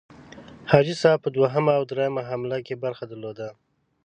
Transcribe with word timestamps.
حاجي 0.71 0.95
صاحب 1.01 1.19
په 1.23 1.29
دوهمه 1.37 1.71
او 1.77 1.83
دریمه 1.91 2.21
حمله 2.29 2.57
کې 2.65 2.81
برخه 2.83 3.03
درلوده. 3.07 3.47